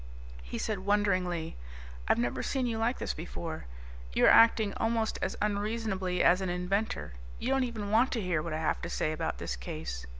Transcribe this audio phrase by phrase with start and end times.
[0.41, 1.55] He said wonderingly,
[2.07, 3.65] "I've never seen you like this before.
[4.13, 7.13] You are acting almost as unreasonably as an inventor.
[7.37, 10.07] You don't even want to hear what I have to say about this case.